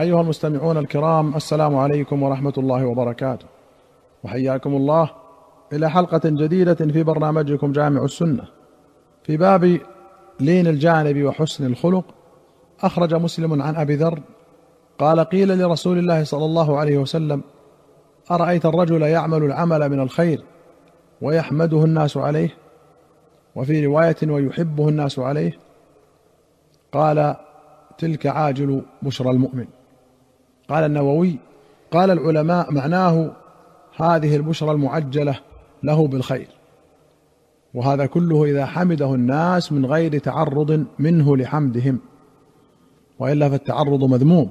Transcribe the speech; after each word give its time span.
أيها 0.00 0.20
المستمعون 0.20 0.76
الكرام 0.76 1.36
السلام 1.36 1.76
عليكم 1.76 2.22
ورحمة 2.22 2.52
الله 2.58 2.86
وبركاته. 2.86 3.46
وحياكم 4.24 4.74
الله 4.74 5.10
إلى 5.72 5.90
حلقة 5.90 6.20
جديدة 6.24 6.74
في 6.74 7.02
برنامجكم 7.02 7.72
جامع 7.72 8.04
السنة. 8.04 8.44
في 9.22 9.36
باب 9.36 9.80
لين 10.40 10.66
الجانب 10.66 11.24
وحسن 11.24 11.66
الخلق 11.66 12.04
أخرج 12.80 13.14
مسلم 13.14 13.62
عن 13.62 13.76
أبي 13.76 13.94
ذر 13.94 14.20
قال 14.98 15.20
قيل 15.20 15.58
لرسول 15.58 15.98
الله 15.98 16.24
صلى 16.24 16.44
الله 16.44 16.78
عليه 16.78 16.98
وسلم 16.98 17.42
أرأيت 18.30 18.66
الرجل 18.66 19.02
يعمل 19.02 19.42
العمل 19.42 19.88
من 19.88 20.00
الخير 20.00 20.42
ويحمده 21.22 21.84
الناس 21.84 22.16
عليه؟ 22.16 22.54
وفي 23.54 23.86
رواية 23.86 24.16
ويحبه 24.22 24.88
الناس 24.88 25.18
عليه؟ 25.18 25.58
قال 26.92 27.36
تلك 27.98 28.26
عاجل 28.26 28.82
بشرى 29.02 29.30
المؤمن. 29.30 29.66
قال 30.70 30.84
النووي 30.84 31.36
قال 31.90 32.10
العلماء 32.10 32.72
معناه 32.72 33.30
هذه 33.96 34.36
البشرى 34.36 34.70
المعجلة 34.70 35.38
له 35.82 36.06
بالخير. 36.06 36.48
وهذا 37.74 38.06
كله 38.06 38.44
إذا 38.44 38.66
حمده 38.66 39.14
الناس 39.14 39.72
من 39.72 39.86
غير 39.86 40.18
تعرض 40.18 40.86
منه 40.98 41.36
لحمدهم. 41.36 41.98
وإلا 43.18 43.48
فالتعرض 43.48 44.04
مذموم. 44.04 44.50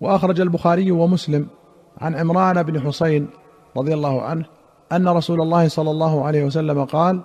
وأخرج 0.00 0.40
البخاري 0.40 0.90
ومسلم 0.90 1.46
عن 1.98 2.14
عمران 2.14 2.62
بن 2.62 2.80
حسين 2.80 3.28
رضي 3.76 3.94
الله 3.94 4.22
عنه 4.22 4.44
أن 4.92 5.08
رسول 5.08 5.40
الله 5.40 5.68
صلى 5.68 5.90
الله 5.90 6.24
عليه 6.24 6.44
وسلم 6.44 6.84
قال 6.84 7.20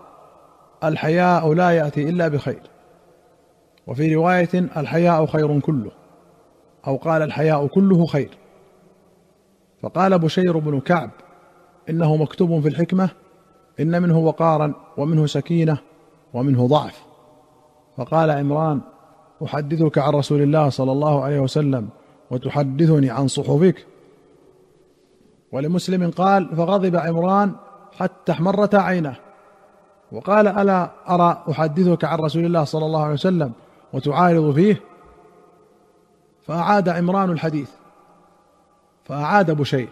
الحياء 0.83 1.53
لا 1.53 1.71
يأتي 1.71 2.09
إلا 2.09 2.27
بخير. 2.27 2.61
وفي 3.87 4.15
رواية 4.15 4.49
الحياء 4.53 5.25
خير 5.25 5.59
كله. 5.59 6.00
أو 6.87 6.95
قال 6.95 7.21
الحياء 7.21 7.67
كله 7.67 8.05
خير. 8.05 8.29
فقال 9.81 10.19
بشير 10.19 10.57
بن 10.57 10.79
كعب 10.79 11.09
إنه 11.89 12.15
مكتوب 12.15 12.59
في 12.59 12.67
الحكمة 12.67 13.09
إن 13.79 14.01
منه 14.01 14.17
وقارا 14.19 14.73
ومنه 14.97 15.25
سكينة 15.25 15.77
ومنه 16.33 16.67
ضعف. 16.67 17.01
فقال 17.97 18.31
عمران 18.31 18.81
أحدثك 19.45 19.97
عن 19.97 20.13
رسول 20.13 20.41
الله 20.41 20.69
صلى 20.69 20.91
الله 20.91 21.23
عليه 21.23 21.39
وسلم 21.39 21.89
وتحدثني 22.31 23.09
عن 23.09 23.27
صحبك 23.27 23.85
ولمسلم 25.51 26.11
قال 26.11 26.55
فغضب 26.55 26.95
عمران 26.95 27.55
حتى 27.97 28.31
احمرت 28.31 28.75
عيناه. 28.75 29.15
وقال 30.11 30.47
ألا 30.47 30.89
أرى 31.09 31.43
أحدثك 31.51 32.05
عن 32.05 32.19
رسول 32.19 32.45
الله 32.45 32.63
صلى 32.63 32.85
الله 32.85 33.03
عليه 33.03 33.13
وسلم 33.13 33.51
وتعارض 33.93 34.55
فيه؟ 34.55 34.81
فأعاد 36.47 36.89
عمران 36.89 37.29
الحديث 37.29 37.69
فأعاد 39.03 39.51
بشير 39.51 39.89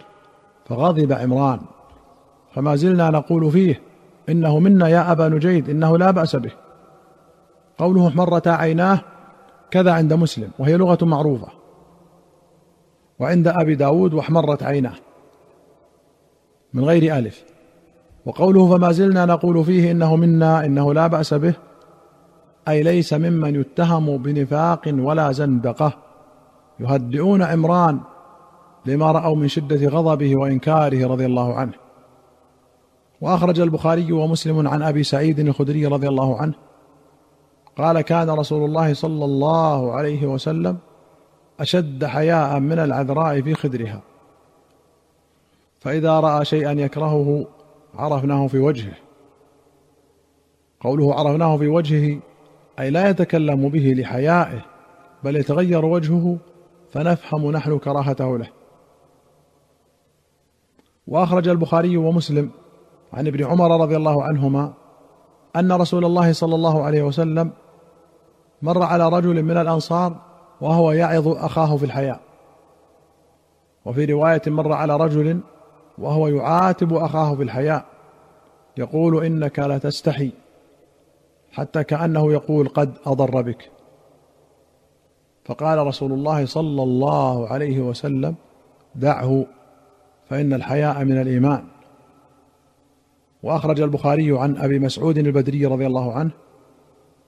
فغضب 0.66 1.12
عمران. 1.12 1.60
فما 2.56 2.76
زلنا 2.76 3.10
نقول 3.10 3.52
فيه 3.52 3.82
إنه 4.30 4.60
منا 4.60 4.88
يا 4.88 5.12
أبا 5.12 5.30
نجيد 5.30 5.70
إنه 5.70 5.98
لا 5.98 6.12
بأس 6.12 6.36
به. 6.36 6.52
قوله 7.78 8.08
احمرت 8.08 8.48
عيناه 8.48 9.00
كذا 9.72 9.92
عند 9.92 10.14
مسلم 10.14 10.52
وهي 10.60 10.78
لغة 10.78 11.06
معروفة. 11.06 11.48
وعند 13.20 13.48
أبي 13.48 13.76
داود 13.76 14.14
واحمرت 14.14 14.64
عيناه. 14.64 14.96
من 16.74 16.86
غير 16.86 17.18
ألف. 17.18 17.44
وقوله 18.26 18.78
فما 18.78 18.92
زلنا 18.92 19.26
نقول 19.26 19.66
فيه 19.66 19.92
إنه 19.92 20.16
منا 20.16 20.66
إنه 20.66 20.94
لا 20.94 21.08
بأس 21.08 21.34
به 21.34 21.54
أي 22.68 22.84
ليس 22.84 23.14
ممن 23.14 23.56
يتهم 23.56 24.18
بنفاق 24.18 24.82
ولا 24.88 25.32
زندقة. 25.32 26.09
يهدئون 26.80 27.42
عمران 27.42 28.00
لما 28.86 29.12
رأوا 29.12 29.36
من 29.36 29.48
شدة 29.48 29.88
غضبه 29.90 30.36
وإنكاره 30.36 31.08
رضي 31.08 31.26
الله 31.26 31.54
عنه. 31.54 31.74
وأخرج 33.22 33.60
البخاري 33.60 34.12
ومسلم 34.12 34.68
عن 34.68 34.82
أبي 34.82 35.04
سعيد 35.04 35.40
الخدري 35.40 35.86
رضي 35.86 36.08
الله 36.08 36.42
عنه. 36.42 36.54
قال 37.78 38.02
كان 38.02 38.30
رسول 38.30 38.66
الله 38.66 38.94
صلى 38.94 39.26
الله 39.26 39.94
عليه 39.94 40.28
وسلم 40.28 40.78
أشد 41.60 42.06
حياء 42.06 42.60
من 42.60 42.80
العذراء 42.80 43.42
في 43.42 43.54
خدرها. 43.54 44.02
فإذا 45.80 46.20
رأى 46.20 46.46
شيئا 46.46 46.72
يكرهه 46.72 47.48
عرفناه 47.96 48.48
في 48.48 48.60
وجهه. 48.60 48.94
قوله 50.80 51.14
عرفناه 51.16 51.58
في 51.58 51.68
وجهه 51.68 52.20
أي 52.80 52.90
لا 52.90 53.10
يتكلم 53.10 53.70
به 53.70 53.94
لحيائه 53.98 54.66
بل 55.24 55.36
يتغير 55.36 55.86
وجهه 55.86 56.38
فنفهم 56.92 57.52
نحن 57.52 57.78
كراهته 57.78 58.38
له. 58.38 58.48
وأخرج 61.08 61.48
البخاري 61.48 61.98
ومسلم 61.98 62.52
عن 63.14 63.28
ابن 63.28 63.46
عمر 63.46 63.82
رضي 63.82 63.96
الله 63.96 64.24
عنهما 64.24 64.74
أن 65.56 65.72
رسول 65.72 66.06
الله 66.06 66.34
صلى 66.34 66.56
الله 66.56 66.84
عليه 66.84 67.04
وسلم 67.04 67.52
مر 68.62 68.84
على 68.84 69.10
رجل 69.10 69.44
من 69.44 69.58
الأنصار 69.58 70.16
وهو 70.62 70.92
يعظ 70.92 71.28
أخاه 71.28 71.78
في 71.78 71.86
الحياء 71.86 72.20
وفي 73.86 74.06
رواية 74.06 74.42
مر 74.48 74.74
على 74.74 74.98
رجل 74.98 75.40
وهو 75.98 76.28
يعاتب 76.28 76.94
أخاه 76.94 77.36
في 77.36 77.44
الحياء 77.44 77.86
يقول 78.78 79.26
إنك 79.26 79.60
لتستحي 79.60 80.32
حتى 81.52 81.84
كأنه 81.84 82.34
يقول 82.34 82.68
قد 82.68 82.94
أضر 83.06 83.42
بك. 83.42 83.72
فقال 85.50 85.88
رسول 85.88 86.12
الله 86.12 86.46
صلى 86.46 86.84
الله 86.84 87.48
عليه 87.48 87.80
وسلم 87.80 88.36
دعه 88.96 89.46
فإن 90.30 90.54
الحياء 90.54 91.04
من 91.04 91.22
الإيمان. 91.22 91.64
وأخرج 93.44 93.82
البخاري 93.82 94.40
عن 94.40 94.58
أبي 94.58 94.80
مسعود 94.80 95.18
البدري 95.18 95.66
رضي 95.66 95.88
الله 95.88 96.14
عنه 96.14 96.32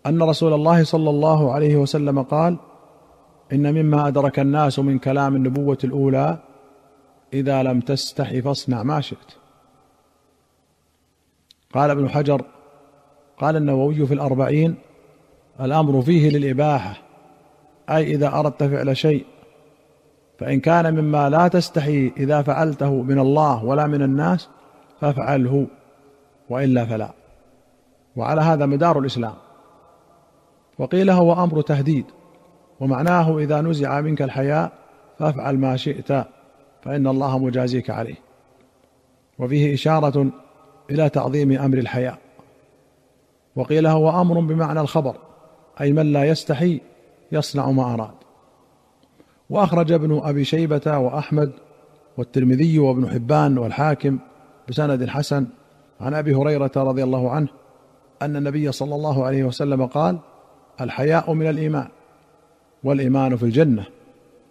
أن 0.05 0.23
رسول 0.23 0.53
الله 0.53 0.83
صلى 0.83 1.09
الله 1.09 1.53
عليه 1.53 1.75
وسلم 1.75 2.21
قال 2.21 2.57
إن 3.53 3.73
مما 3.73 4.07
أدرك 4.07 4.39
الناس 4.39 4.79
من 4.79 4.99
كلام 4.99 5.35
النبوة 5.35 5.77
الأولى 5.83 6.37
إذا 7.33 7.63
لم 7.63 7.79
تستح 7.79 8.39
فاصنع 8.39 8.83
ما 8.83 9.01
شئت. 9.01 9.31
قال 11.73 11.89
ابن 11.89 12.09
حجر 12.09 12.45
قال 13.37 13.55
النووي 13.55 14.05
في 14.05 14.13
الأربعين 14.13 14.75
الأمر 15.61 16.01
فيه 16.01 16.29
للإباحة 16.29 17.10
أي 17.95 18.03
إذا 18.03 18.39
أردت 18.39 18.63
فعل 18.63 18.97
شيء 18.97 19.25
فإن 20.39 20.59
كان 20.59 20.93
مما 20.93 21.29
لا 21.29 21.47
تستحي 21.47 22.11
إذا 22.17 22.41
فعلته 22.41 23.01
من 23.01 23.19
الله 23.19 23.65
ولا 23.65 23.87
من 23.87 24.01
الناس 24.01 24.49
فافعله 25.01 25.67
وإلا 26.49 26.85
فلا. 26.85 27.11
وعلى 28.15 28.41
هذا 28.41 28.65
مدار 28.65 28.99
الإسلام. 28.99 29.33
وقيل 30.79 31.09
هو 31.09 31.33
أمر 31.33 31.61
تهديد 31.61 32.05
ومعناه 32.79 33.37
إذا 33.37 33.61
نزع 33.61 34.01
منك 34.01 34.21
الحياء 34.21 34.71
فافعل 35.19 35.57
ما 35.57 35.75
شئت 35.75 36.11
فإن 36.83 37.07
الله 37.07 37.39
مجازيك 37.39 37.89
عليه. 37.89 38.15
وفيه 39.39 39.73
إشارة 39.73 40.29
إلى 40.89 41.09
تعظيم 41.09 41.51
أمر 41.51 41.77
الحياء. 41.77 42.17
وقيل 43.55 43.87
هو 43.87 44.21
أمر 44.21 44.39
بمعنى 44.39 44.79
الخبر 44.79 45.15
أي 45.81 45.93
من 45.93 46.13
لا 46.13 46.23
يستحي 46.23 46.81
يصنع 47.31 47.71
ما 47.71 47.93
أراد. 47.93 48.13
وأخرج 49.49 49.91
ابن 49.91 50.21
أبي 50.23 50.43
شيبة 50.45 50.97
وأحمد 50.97 51.51
والترمذي 52.17 52.79
وابن 52.79 53.09
حبان 53.09 53.57
والحاكم 53.57 54.19
بسند 54.69 55.09
حسن 55.09 55.47
عن 56.01 56.13
أبي 56.13 56.35
هريرة 56.35 56.71
رضي 56.75 57.03
الله 57.03 57.31
عنه 57.31 57.47
أن 58.21 58.35
النبي 58.35 58.71
صلى 58.71 58.95
الله 58.95 59.25
عليه 59.25 59.43
وسلم 59.43 59.85
قال 59.85 60.19
الحياء 60.81 61.33
من 61.33 61.49
الإيمان 61.49 61.87
والإيمان 62.83 63.35
في 63.37 63.43
الجنة 63.43 63.85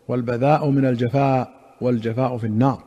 والبذاء 0.08 0.70
من 0.70 0.86
الجفاء 0.86 1.52
والجفاء 1.80 2.38
في 2.38 2.46
النار. 2.46 2.82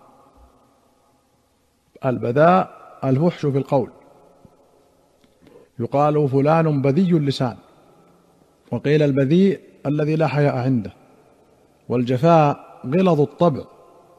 البذاء 2.05 2.83
الفحش 3.03 3.45
في 3.45 3.57
القول. 3.57 3.89
يقال 5.79 6.29
فلان 6.29 6.81
بذي 6.81 7.11
اللسان. 7.11 7.55
وقيل 8.71 9.03
البذيء 9.03 9.59
الذي 9.85 10.15
لا 10.15 10.27
حياء 10.27 10.55
عنده 10.55 10.93
والجفاء 11.89 12.79
غلظ 12.85 13.21
الطبع 13.21 13.63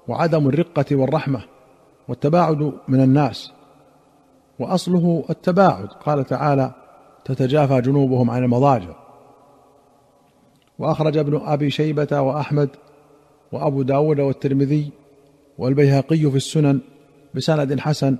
وعدم 0.08 0.48
الرقة 0.48 0.96
والرحمة 0.96 1.42
والتباعد 2.08 2.72
من 2.88 3.00
الناس 3.00 3.52
وأصله 4.58 5.24
التباعد. 5.30 5.86
قال 5.86 6.24
تعالى 6.24 6.74
تتجافى 7.24 7.80
جنوبهم 7.80 8.30
عن 8.30 8.44
المضاجع. 8.44 8.94
وأخرج 10.78 11.16
ابن 11.16 11.40
أبي 11.44 11.70
شيبة 11.70 12.20
وأحمد 12.20 12.68
وأبو 13.52 13.82
داود 13.82 14.20
والترمذي 14.20 14.90
والبيهقي 15.58 16.30
في 16.30 16.36
السنن 16.36 16.80
بسند 17.34 17.80
حسن 17.80 18.16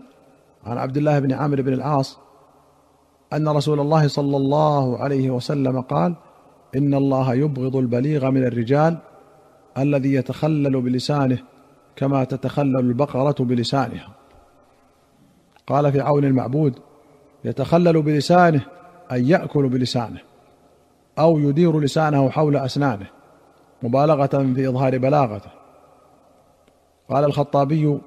عن 0.65 0.79
عبد 0.79 0.97
الله 0.97 1.19
بن 1.19 1.33
عامر 1.33 1.63
بن 1.63 1.73
العاص 1.73 2.19
أن 3.33 3.49
رسول 3.49 3.81
الله 3.81 4.09
صلى 4.09 4.37
الله 4.37 4.99
عليه 4.99 5.31
وسلم 5.31 5.81
قال 5.81 6.15
إن 6.77 6.95
الله 6.95 7.35
يبغض 7.35 7.77
البليغ 7.77 8.31
من 8.31 8.45
الرجال 8.45 8.99
الذي 9.79 10.15
يتخلل 10.15 10.81
بلسانه 10.81 11.39
كما 11.97 12.25
تتخلل 12.25 12.79
البقرة 12.79 13.45
بلسانها. 13.45 14.09
قال 15.67 15.93
في 15.93 16.01
عون 16.01 16.25
المعبود 16.25 16.79
يتخلل 17.45 18.03
بلسانه 18.03 18.61
أن 19.13 19.25
يأكل 19.25 19.69
بلسانه 19.69 20.21
أو 21.19 21.39
يدير 21.39 21.81
لسانه 21.81 22.31
حول 22.31 22.57
أسنانه 22.57 23.07
مبالغة 23.83 24.53
في 24.55 24.69
إظهار 24.69 24.99
بلاغته. 24.99 25.51
قال 27.09 27.25
الخطابي 27.25 27.99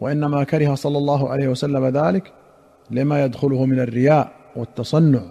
وإنما 0.00 0.44
كره 0.44 0.74
صلى 0.74 0.98
الله 0.98 1.28
عليه 1.28 1.48
وسلم 1.48 1.86
ذلك 1.86 2.32
لما 2.90 3.24
يدخله 3.24 3.66
من 3.66 3.80
الرياء 3.80 4.32
والتصنع. 4.56 5.22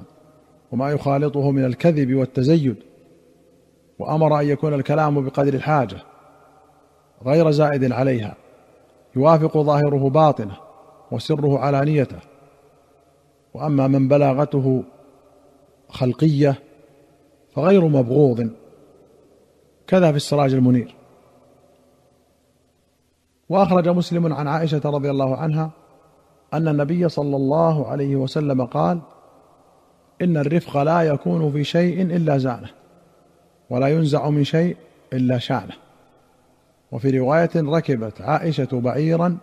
وما 0.73 0.91
يخالطه 0.91 1.51
من 1.51 1.65
الكذب 1.65 2.15
والتزيد 2.15 2.75
وأمر 3.99 4.39
أن 4.39 4.47
يكون 4.47 4.73
الكلام 4.73 5.25
بقدر 5.25 5.53
الحاجة 5.53 5.97
غير 7.25 7.51
زائد 7.51 7.91
عليها 7.91 8.35
يوافق 9.15 9.57
ظاهره 9.57 10.09
باطنه 10.09 10.57
وسره 11.11 11.59
علانيته 11.59 12.19
وأما 13.53 13.87
من 13.87 14.07
بلاغته 14.07 14.83
خلقية 15.89 16.59
فغير 17.55 17.87
مبغوض 17.87 18.49
كذا 19.87 20.11
في 20.11 20.17
السراج 20.17 20.53
المنير. 20.53 20.95
وأخرج 23.49 23.89
مسلم 23.89 24.33
عن 24.33 24.47
عائشة 24.47 24.81
رضي 24.85 25.09
الله 25.09 25.35
عنها 25.35 25.71
أن 26.53 26.67
النبي 26.67 27.09
صلى 27.09 27.35
الله 27.35 27.87
عليه 27.87 28.15
وسلم 28.15 28.65
قال 28.65 29.01
إن 30.21 30.37
الرفق 30.37 30.77
لا 30.77 31.01
يكون 31.01 31.51
في 31.51 31.63
شيء 31.63 32.01
إلا 32.01 32.37
زانه 32.37 32.69
ولا 33.69 33.87
ينزع 33.87 34.29
من 34.29 34.43
شيء 34.43 34.77
إلا 35.13 35.37
شانه. 35.37 35.73
وفي 36.91 37.19
رواية 37.19 37.49
ركبت 37.55 38.21
عائشة 38.21 38.67
بعيرا 38.71 39.37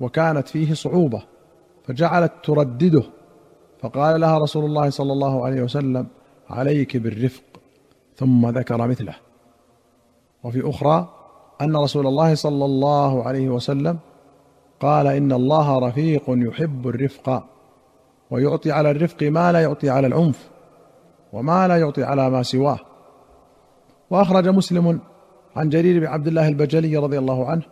وكانت 0.00 0.48
فيه 0.48 0.74
صعوبة 0.74 1.22
فجعلت 1.86 2.32
تردده 2.42 3.02
فقال 3.80 4.20
لها 4.20 4.38
رسول 4.38 4.64
الله 4.64 4.90
صلى 4.90 5.12
الله 5.12 5.44
عليه 5.46 5.62
وسلم 5.62 6.06
عليك 6.50 6.96
بالرفق. 6.96 7.42
ثم 8.16 8.48
ذكر 8.48 8.86
مثله. 8.86 9.14
وفي 10.44 10.70
أخرى 10.70 11.08
أن 11.60 11.76
رسول 11.76 12.06
الله 12.06 12.34
صلى 12.34 12.64
الله 12.64 13.22
عليه 13.22 13.48
وسلم 13.48 13.98
قال 14.80 15.06
إن 15.06 15.32
الله 15.32 15.78
رفيق 15.78 16.22
يحب 16.28 16.88
الرفق. 16.88 17.44
ويعطي 18.32 18.72
على 18.72 18.90
الرفق 18.90 19.22
ما 19.22 19.52
لا 19.52 19.60
يعطي 19.60 19.90
على 19.90 20.06
العنف 20.06 20.50
وما 21.32 21.68
لا 21.68 21.76
يعطي 21.76 22.02
على 22.02 22.30
ما 22.30 22.42
سواه. 22.42 22.78
وأخرج 24.10 24.48
مسلم 24.48 25.00
عن 25.56 25.68
جرير 25.68 26.00
بن 26.00 26.06
عبد 26.06 26.26
الله 26.26 26.48
البجلي 26.48 26.96
رضي 26.96 27.18
الله 27.18 27.46
عنه 27.46 27.62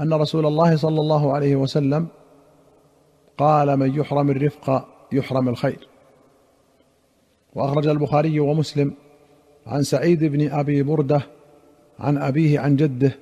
أن 0.00 0.12
رسول 0.12 0.46
الله 0.46 0.76
صلى 0.76 1.00
الله 1.00 1.32
عليه 1.32 1.56
وسلم 1.56 2.06
قال 3.38 3.76
من 3.76 3.94
يحرم 3.94 4.30
الرفق 4.30 4.88
يحرم 5.12 5.48
الخير. 5.48 5.88
وأخرج 7.54 7.86
البخاري 7.86 8.40
ومسلم 8.40 8.94
عن 9.66 9.82
سعيد 9.82 10.24
بن 10.24 10.50
أبي 10.50 10.82
بردة 10.82 11.20
عن 11.98 12.18
أبيه 12.18 12.60
عن 12.60 12.76
جده 12.76 13.16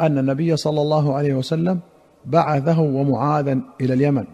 أن 0.00 0.18
النبي 0.18 0.56
صلى 0.56 0.82
الله 0.82 1.14
عليه 1.14 1.34
وسلم 1.34 1.80
بعثه 2.24 2.80
ومعاذا 2.80 3.60
إلى 3.80 3.94
اليمن. 3.94 4.24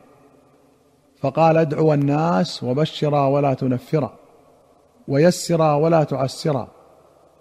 فقال 1.21 1.57
ادعوا 1.57 1.95
الناس 1.95 2.63
وبشرا 2.63 3.27
ولا 3.27 3.55
تنفرا 3.55 4.13
ويسرا 5.09 5.75
ولا 5.75 6.05
تعسرا 6.05 6.69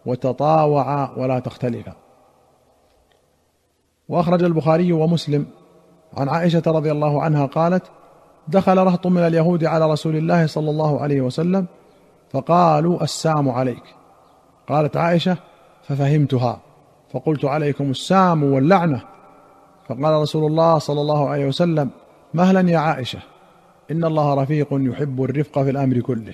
وتطاوعا 0.06 1.10
ولا 1.18 1.40
تختلفا 1.40 1.94
وأخرج 4.10 4.44
البخاري 4.44 4.94
ومسلم 4.94 5.46
عن 6.18 6.30
عائشة 6.30 6.64
رضي 6.68 6.92
الله 6.92 7.22
عنها 7.22 7.46
قالت 7.46 7.84
دخل 8.48 8.78
رهط 8.78 9.08
من 9.08 9.22
اليهود 9.22 9.66
على 9.66 9.92
رسول 9.92 10.16
الله 10.16 10.48
صلى 10.48 10.70
الله 10.70 11.02
عليه 11.02 11.22
وسلم 11.22 11.66
فقالوا 12.32 13.04
السام 13.04 13.50
عليك. 13.50 13.84
قالت 14.70 14.98
عائشة 14.98 15.38
ففهمتها. 15.84 16.60
فقلت 17.14 17.46
عليكم 17.46 17.90
السام 17.92 18.44
واللعنة. 18.44 19.02
فقال 19.90 20.22
رسول 20.22 20.46
الله 20.46 20.78
صلى 20.78 21.02
الله 21.02 21.30
عليه 21.30 21.46
وسلم 21.46 21.90
مهلا 22.34 22.72
يا 22.72 22.78
عائشة. 22.78 23.20
إن 23.92 24.06
الله 24.06 24.34
رفيق 24.34 24.68
يحب 24.72 25.24
الرفق 25.24 25.64
في 25.64 25.70
الأمر 25.70 26.00
كله. 26.00 26.34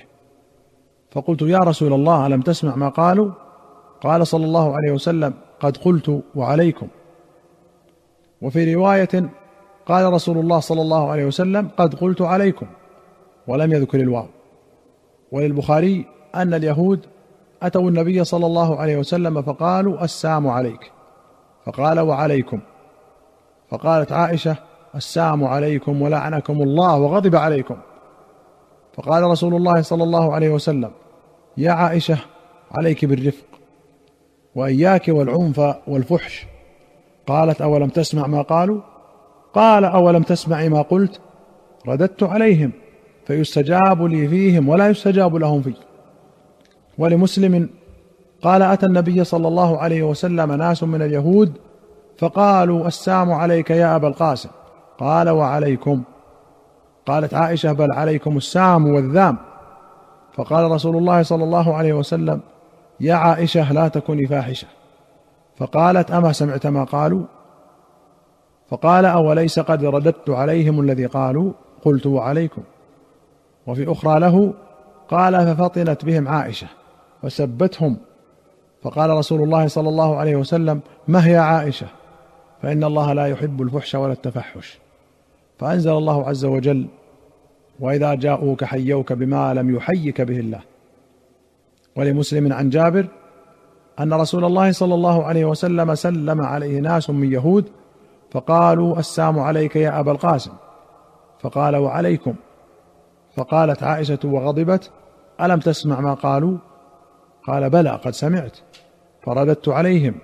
فقلت 1.10 1.42
يا 1.42 1.58
رسول 1.58 1.92
الله 1.92 2.26
ألم 2.26 2.40
تسمع 2.40 2.76
ما 2.76 2.88
قالوا؟ 2.88 3.30
قال 4.00 4.26
صلى 4.26 4.44
الله 4.44 4.76
عليه 4.76 4.92
وسلم 4.92 5.34
قد 5.60 5.76
قلت 5.76 6.22
وعليكم. 6.34 6.88
وفي 8.42 8.74
رواية 8.74 9.30
قال 9.86 10.12
رسول 10.12 10.38
الله 10.38 10.60
صلى 10.60 10.82
الله 10.82 11.10
عليه 11.10 11.24
وسلم 11.24 11.68
قد 11.76 11.94
قلت 11.94 12.22
عليكم 12.22 12.66
ولم 13.46 13.72
يذكر 13.72 14.00
الواو. 14.00 14.26
وللبخاري 15.32 16.06
أن 16.34 16.54
اليهود 16.54 17.00
أتوا 17.62 17.88
النبي 17.88 18.24
صلى 18.24 18.46
الله 18.46 18.80
عليه 18.80 18.96
وسلم 18.96 19.42
فقالوا 19.42 20.04
السام 20.04 20.48
عليك. 20.48 20.92
فقال 21.66 22.00
وعليكم. 22.00 22.60
فقالت 23.70 24.12
عائشة 24.12 24.56
السام 24.94 25.44
عليكم 25.44 26.02
ولعنكم 26.02 26.62
الله 26.62 26.98
وغضب 26.98 27.36
عليكم. 27.36 27.76
فقال 28.94 29.22
رسول 29.22 29.54
الله 29.54 29.82
صلى 29.82 30.02
الله 30.04 30.34
عليه 30.34 30.50
وسلم 30.50 30.90
يا 31.56 31.72
عائشة 31.72 32.18
عليك 32.72 33.04
بالرفق 33.04 33.46
وإياك 34.54 35.08
والعنف 35.08 35.74
والفحش. 35.86 36.46
قالت 37.26 37.62
أولم 37.62 37.88
تسمع 37.88 38.26
ما 38.26 38.42
قالوا؟ 38.42 38.80
قال 39.54 39.84
أولم 39.84 40.22
تسمع 40.22 40.68
ما 40.68 40.82
قلت؟ 40.82 41.20
رددت 41.88 42.22
عليهم 42.22 42.72
فيستجاب 43.26 44.02
لي 44.02 44.28
فيهم 44.28 44.68
ولا 44.68 44.88
يستجاب 44.88 45.36
لهم 45.36 45.62
في. 45.62 45.74
ولمسلم 46.98 47.68
قال 48.42 48.62
أتى 48.62 48.86
النبي 48.86 49.24
صلى 49.24 49.48
الله 49.48 49.78
عليه 49.78 50.02
وسلم 50.02 50.52
ناس 50.52 50.82
من 50.82 51.02
اليهود 51.02 51.52
فقالوا 52.18 52.86
السام 52.86 53.32
عليك 53.32 53.70
يا 53.70 53.96
أبا 53.96 54.08
القاسم. 54.08 54.48
قال 54.98 55.30
وعليكم. 55.30 56.02
قالت 57.06 57.34
عائشة 57.34 57.72
بل 57.72 57.92
عليكم 57.92 58.36
السام 58.36 58.86
والذام. 58.86 59.38
فقال 60.34 60.70
رسول 60.70 60.96
الله 60.96 61.22
صلى 61.22 61.44
الله 61.44 61.74
عليه 61.74 61.92
وسلم 61.92 62.40
يا 63.00 63.14
عائشة 63.14 63.72
لا 63.72 63.88
تكوني 63.88 64.26
فاحشة. 64.26 64.66
فقالت 65.56 66.10
أما 66.10 66.32
سمعت 66.32 66.66
ما 66.66 66.84
قالوا؟ 66.84 67.24
فقال 68.68 69.04
أوليس 69.04 69.60
قد 69.60 69.84
رددت 69.84 70.30
عليهم 70.30 70.80
الذي 70.80 71.06
قالوا؟ 71.06 71.52
قلت 71.84 72.06
وعليكم. 72.06 72.62
وفي 73.66 73.92
أخرى 73.92 74.20
له 74.20 74.54
قال 75.08 75.46
ففطنت 75.46 76.04
بهم 76.04 76.28
عائشة 76.28 76.66
وسبتهم. 77.22 77.96
فقال 78.82 79.10
رسول 79.10 79.42
الله 79.42 79.66
صلى 79.66 79.88
الله 79.88 80.16
عليه 80.16 80.36
وسلم 80.36 80.80
ما 81.08 81.26
هي 81.26 81.36
عائشة؟ 81.36 81.86
فإن 82.62 82.84
الله 82.84 83.12
لا 83.12 83.26
يحب 83.26 83.62
الفحش 83.62 83.94
ولا 83.94 84.12
التفحش. 84.12 84.81
فأنزل 85.58 85.92
الله 85.92 86.28
عز 86.28 86.44
وجل 86.44 86.86
وإذا 87.80 88.14
جاءوك 88.14 88.64
حيوك 88.64 89.12
بما 89.12 89.54
لم 89.54 89.76
يحيك 89.76 90.20
به 90.20 90.40
الله. 90.40 90.60
ولمسلم 91.96 92.52
عن 92.52 92.70
جابر 92.70 93.08
أن 94.00 94.12
رسول 94.12 94.44
الله 94.44 94.72
صلى 94.72 94.94
الله 94.94 95.24
عليه 95.24 95.44
وسلم 95.44 95.94
سلم 95.94 96.40
عليه 96.40 96.80
ناس 96.80 97.10
من 97.10 97.32
يهود 97.32 97.68
فقالوا 98.30 98.98
السام 98.98 99.38
عليك 99.38 99.76
يا 99.76 100.00
أبا 100.00 100.12
القاسم. 100.12 100.52
فقال 101.40 101.76
وعليكم. 101.76 102.34
فقالت 103.36 103.82
عائشة 103.82 104.18
وغضبت 104.24 104.90
ألم 105.40 105.60
تسمع 105.60 106.00
ما 106.00 106.14
قالوا؟ 106.14 106.58
قال 107.46 107.70
بلى 107.70 107.90
قد 107.90 108.10
سمعت 108.10 108.58
فرددت 109.22 109.68
عليهم 109.68 110.14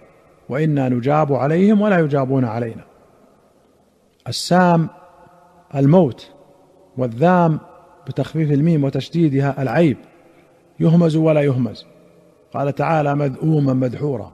وإنا 0.49 0.89
نجاب 0.89 1.33
عليهم 1.33 1.81
ولا 1.81 1.99
يجابون 1.99 2.45
علينا. 2.45 2.85
السام 4.29 4.89
الموت 5.75 6.31
والذام 6.97 7.61
بتخفيف 8.07 8.53
الميم 8.53 8.85
وتشديدها 8.85 9.63
العيب. 9.63 9.97
يهمز 10.81 11.17
ولا 11.17 11.41
يهمز. 11.41 11.87
قال 12.55 12.75
تعالى 12.75 13.15
مذءوما 13.15 13.73
مدحورا. 13.73 14.33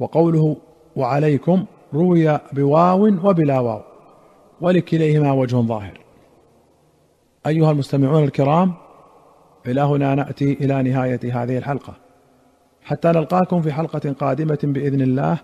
وقوله 0.00 0.56
وعليكم 0.96 1.64
روي 1.94 2.38
بواو 2.52 3.04
وبلا 3.04 3.58
واو. 3.58 3.80
ولكليهما 4.60 5.32
وجه 5.32 5.56
ظاهر. 5.56 6.00
أيها 7.46 7.70
المستمعون 7.70 8.24
الكرام 8.24 8.72
إلى 9.66 9.80
هنا 9.80 10.14
نأتي 10.14 10.52
إلى 10.52 10.82
نهاية 10.82 11.42
هذه 11.42 11.58
الحلقة. 11.58 11.94
حتى 12.82 13.08
نلقاكم 13.08 13.62
في 13.62 13.72
حلقة 13.72 14.12
قادمة 14.12 14.58
بإذن 14.62 15.00
الله 15.00 15.38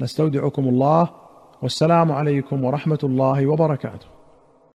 نستودعكم 0.00 0.68
الله 0.68 1.10
والسلام 1.62 2.12
عليكم 2.12 2.64
ورحمة 2.64 2.98
الله 3.04 3.46
وبركاته. 3.46 4.17